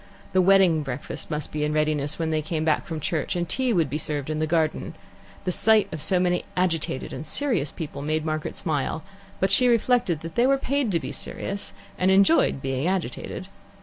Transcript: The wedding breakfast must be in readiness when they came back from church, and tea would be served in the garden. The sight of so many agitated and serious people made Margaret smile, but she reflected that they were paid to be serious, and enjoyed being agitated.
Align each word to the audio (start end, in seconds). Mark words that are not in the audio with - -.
The 0.33 0.41
wedding 0.41 0.81
breakfast 0.81 1.29
must 1.29 1.51
be 1.51 1.63
in 1.63 1.73
readiness 1.73 2.17
when 2.17 2.31
they 2.31 2.41
came 2.41 2.65
back 2.65 2.87
from 2.87 2.99
church, 2.99 3.35
and 3.35 3.47
tea 3.47 3.71
would 3.71 3.87
be 3.87 3.99
served 3.99 4.31
in 4.31 4.39
the 4.39 4.47
garden. 4.47 4.95
The 5.43 5.51
sight 5.51 5.87
of 5.93 6.01
so 6.01 6.19
many 6.19 6.43
agitated 6.57 7.13
and 7.13 7.23
serious 7.23 7.71
people 7.71 8.01
made 8.01 8.25
Margaret 8.25 8.55
smile, 8.55 9.03
but 9.39 9.51
she 9.51 9.67
reflected 9.67 10.21
that 10.21 10.33
they 10.33 10.47
were 10.47 10.57
paid 10.57 10.91
to 10.93 10.99
be 10.99 11.11
serious, 11.11 11.73
and 11.99 12.09
enjoyed 12.09 12.63
being 12.63 12.87
agitated. 12.87 13.47